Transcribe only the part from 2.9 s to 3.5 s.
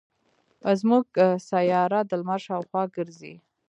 ګرځي.